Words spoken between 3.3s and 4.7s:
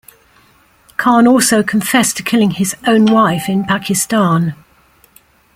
in Pakistan.